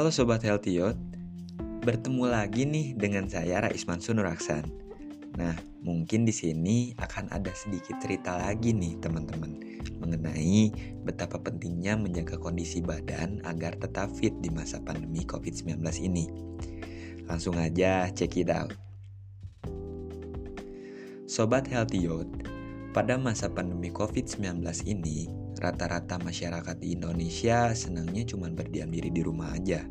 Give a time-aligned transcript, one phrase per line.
[0.00, 0.96] Halo Sobat Healthy Youth,
[1.84, 4.64] bertemu lagi nih dengan saya Rais Mansur Nuraksan.
[5.36, 5.52] Nah,
[5.84, 9.60] mungkin di sini akan ada sedikit cerita lagi nih teman-teman
[10.00, 10.72] mengenai
[11.04, 16.32] betapa pentingnya menjaga kondisi badan agar tetap fit di masa pandemi COVID-19 ini.
[17.28, 18.72] Langsung aja check it out.
[21.28, 22.48] Sobat Healthy Youth,
[22.96, 25.28] pada masa pandemi COVID-19 ini,
[25.60, 29.84] rata-rata masyarakat di Indonesia senangnya cuma berdiam diri di rumah aja.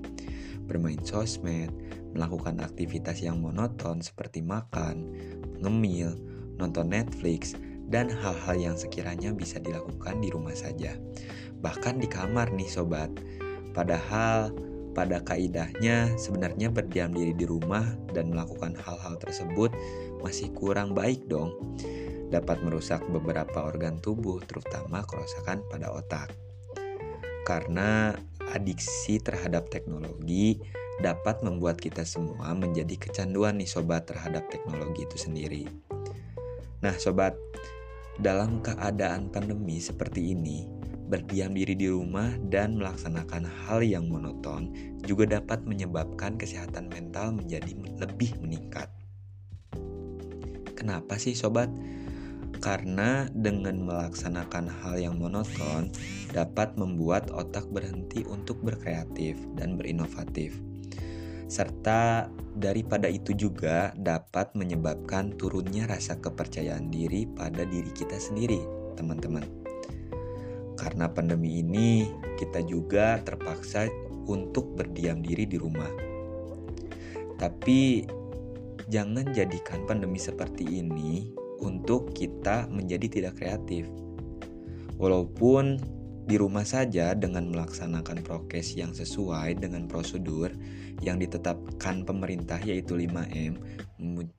[0.66, 1.70] Bermain sosmed,
[2.14, 5.14] melakukan aktivitas yang monoton seperti makan,
[5.62, 6.18] ngemil,
[6.58, 7.54] nonton Netflix,
[7.90, 10.98] dan hal-hal yang sekiranya bisa dilakukan di rumah saja.
[11.62, 13.10] Bahkan di kamar nih sobat.
[13.74, 14.54] Padahal
[15.00, 19.72] pada kaidahnya sebenarnya berdiam diri di rumah dan melakukan hal-hal tersebut
[20.20, 21.56] masih kurang baik dong
[22.28, 26.36] dapat merusak beberapa organ tubuh, terutama kerusakan pada otak.
[27.48, 28.14] Karena
[28.52, 30.60] adiksi terhadap teknologi
[31.00, 35.64] dapat membuat kita semua menjadi kecanduan nih sobat terhadap teknologi itu sendiri.
[36.84, 37.40] Nah, sobat,
[38.20, 40.79] dalam keadaan pandemi seperti ini,
[41.10, 44.70] berdiam diri di rumah dan melaksanakan hal yang monoton
[45.04, 48.88] juga dapat menyebabkan kesehatan mental menjadi lebih meningkat.
[50.78, 51.68] Kenapa sih sobat?
[52.60, 55.90] karena dengan melaksanakan hal yang monoton
[56.36, 60.60] dapat membuat otak berhenti untuk berkreatif dan berinovatif.
[61.50, 68.62] Serta daripada itu juga dapat menyebabkan turunnya rasa kepercayaan diri pada diri kita sendiri,
[68.94, 69.59] teman-teman.
[70.80, 72.08] Karena pandemi ini,
[72.40, 73.92] kita juga terpaksa
[74.32, 75.92] untuk berdiam diri di rumah.
[77.36, 78.08] Tapi
[78.88, 83.92] jangan jadikan pandemi seperti ini untuk kita menjadi tidak kreatif.
[84.96, 85.80] Walaupun
[86.30, 90.54] di rumah saja dengan melaksanakan prokes yang sesuai dengan prosedur
[91.02, 93.58] yang ditetapkan pemerintah yaitu 5M,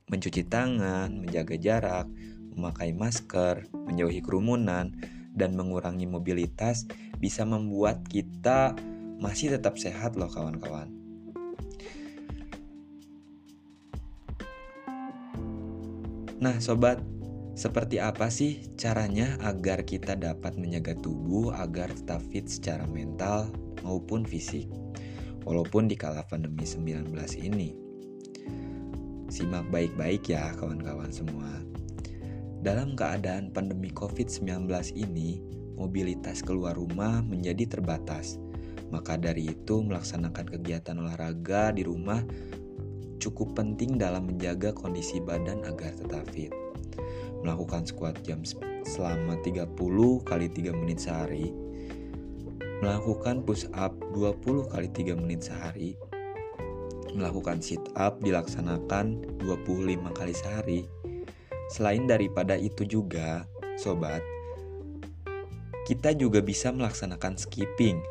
[0.06, 2.06] mencuci tangan, menjaga jarak,
[2.54, 4.94] memakai masker, menjauhi kerumunan,
[5.34, 6.86] dan mengurangi mobilitas
[7.18, 8.74] bisa membuat kita
[9.20, 10.88] masih tetap sehat loh kawan-kawan.
[16.41, 17.04] Nah, sobat,
[17.52, 23.52] seperti apa sih caranya agar kita dapat menjaga tubuh agar tetap fit secara mental
[23.84, 24.64] maupun fisik?
[25.44, 27.76] Walaupun di kala pandemi 19 ini.
[29.28, 31.60] Simak baik-baik ya kawan-kawan semua.
[32.60, 35.41] Dalam keadaan pandemi COVID-19 ini,
[35.81, 38.37] mobilitas keluar rumah menjadi terbatas.
[38.93, 42.21] Maka dari itu, melaksanakan kegiatan olahraga di rumah
[43.16, 46.53] cukup penting dalam menjaga kondisi badan agar tetap fit.
[47.41, 48.44] Melakukan squat jam
[48.84, 49.72] selama 30
[50.28, 51.56] kali 3 menit sehari.
[52.84, 55.97] Melakukan push up 20 kali 3 menit sehari.
[57.16, 61.00] Melakukan sit up dilaksanakan 25 kali sehari.
[61.70, 63.47] Selain daripada itu juga,
[63.78, 64.26] sobat,
[65.86, 68.03] kita juga bisa melaksanakan skipping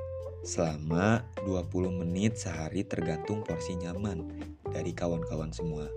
[0.47, 4.31] selama 20 menit sehari tergantung porsi nyaman
[4.71, 5.91] dari kawan-kawan semua.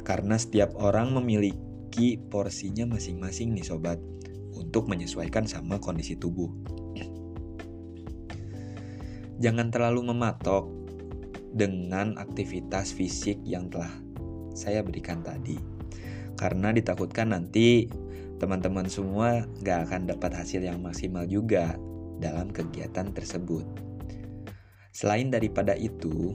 [0.00, 4.00] Karena setiap orang memiliki porsinya masing-masing nih sobat
[4.56, 6.48] untuk menyesuaikan sama kondisi tubuh.
[9.36, 10.64] Jangan terlalu mematok
[11.52, 13.92] dengan aktivitas fisik yang telah
[14.52, 15.56] saya berikan tadi.
[16.36, 17.86] Karena ditakutkan nanti
[18.42, 21.78] teman-teman semua gak akan dapat hasil yang maksimal juga
[22.18, 23.62] dalam kegiatan tersebut.
[24.92, 26.34] Selain daripada itu,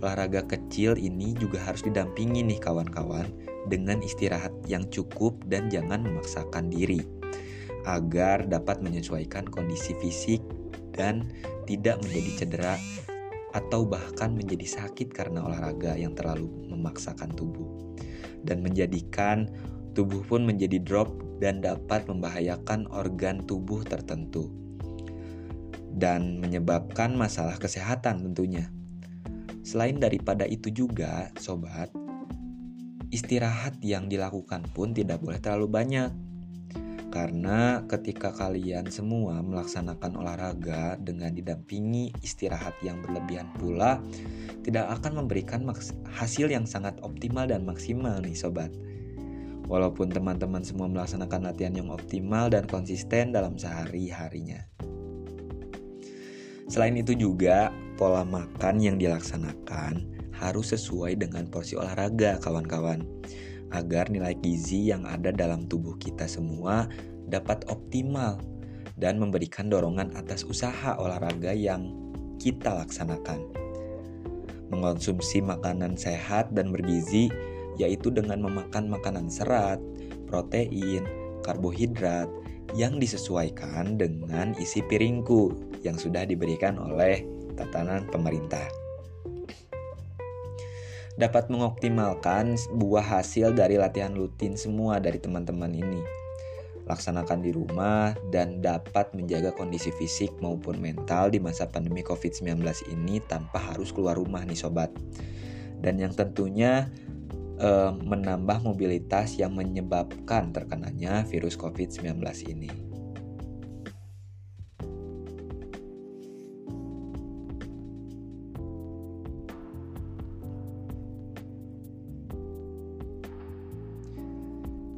[0.00, 3.26] olahraga kecil ini juga harus didampingi nih kawan-kawan
[3.66, 7.02] dengan istirahat yang cukup dan jangan memaksakan diri
[7.86, 10.42] agar dapat menyesuaikan kondisi fisik
[10.94, 11.26] dan
[11.70, 12.74] tidak menjadi cedera
[13.56, 17.96] atau bahkan menjadi sakit karena olahraga yang terlalu memaksakan tubuh
[18.44, 19.48] dan menjadikan
[19.96, 21.08] tubuh pun menjadi drop
[21.40, 24.52] dan dapat membahayakan organ tubuh tertentu
[25.96, 28.68] dan menyebabkan masalah kesehatan tentunya.
[29.64, 31.88] Selain daripada itu juga, sobat,
[33.08, 36.12] istirahat yang dilakukan pun tidak boleh terlalu banyak.
[37.16, 44.04] Karena ketika kalian semua melaksanakan olahraga dengan didampingi istirahat yang berlebihan pula,
[44.60, 45.64] tidak akan memberikan
[46.12, 48.68] hasil yang sangat optimal dan maksimal nih sobat.
[49.64, 54.68] Walaupun teman-teman semua melaksanakan latihan yang optimal dan konsisten dalam sehari-harinya.
[56.68, 60.04] Selain itu juga, pola makan yang dilaksanakan
[60.36, 63.08] harus sesuai dengan porsi olahraga, kawan-kawan,
[63.74, 66.86] agar nilai gizi yang ada dalam tubuh kita semua
[67.26, 68.38] dapat optimal
[68.96, 71.92] dan memberikan dorongan atas usaha olahraga yang
[72.38, 73.42] kita laksanakan.
[74.70, 77.30] Mengonsumsi makanan sehat dan bergizi
[77.76, 79.78] yaitu dengan memakan makanan serat,
[80.26, 81.04] protein,
[81.44, 82.26] karbohidrat
[82.74, 85.54] yang disesuaikan dengan isi piringku
[85.86, 87.22] yang sudah diberikan oleh
[87.54, 88.85] tatanan pemerintah
[91.16, 96.00] dapat mengoptimalkan buah hasil dari latihan rutin semua dari teman-teman ini.
[96.86, 102.62] Laksanakan di rumah dan dapat menjaga kondisi fisik maupun mental di masa pandemi COVID-19
[102.94, 104.94] ini tanpa harus keluar rumah nih sobat.
[105.82, 106.86] Dan yang tentunya
[107.58, 112.85] eh, menambah mobilitas yang menyebabkan terkenanya virus COVID-19 ini.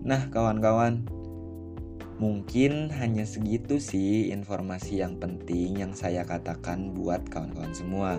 [0.08, 1.04] Nah, kawan-kawan,
[2.16, 8.16] mungkin hanya segitu sih informasi yang penting yang saya katakan buat kawan-kawan semua.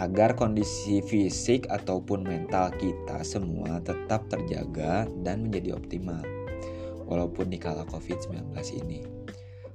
[0.00, 6.24] Agar kondisi fisik ataupun mental kita semua tetap terjaga dan menjadi optimal.
[7.04, 8.48] Walaupun di kala COVID-19
[8.88, 9.04] ini.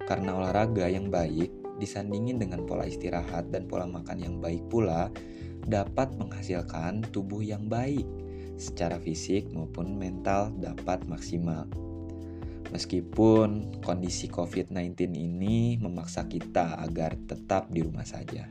[0.10, 5.14] Karena olahraga yang baik disandingin dengan pola istirahat dan pola makan yang baik pula
[5.70, 8.23] dapat menghasilkan tubuh yang baik
[8.64, 11.68] secara fisik maupun mental dapat maksimal.
[12.72, 18.50] Meskipun kondisi COVID-19 ini memaksa kita agar tetap di rumah saja.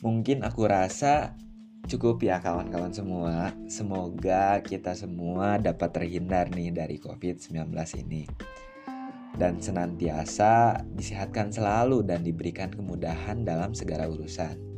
[0.00, 1.36] Mungkin aku rasa
[1.84, 3.52] cukup ya kawan-kawan semua.
[3.68, 7.76] Semoga kita semua dapat terhindar nih dari COVID-19
[8.08, 8.24] ini.
[9.36, 14.69] Dan senantiasa disehatkan selalu dan diberikan kemudahan dalam segala urusan.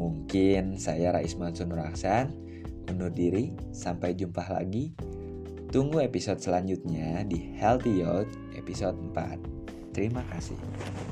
[0.00, 2.50] Mungkin saya Rais Mansur Nuraksan
[2.90, 4.90] undur diri, sampai jumpa lagi.
[5.70, 9.94] Tunggu episode selanjutnya di Healthy Youth episode 4.
[9.94, 10.58] Terima kasih.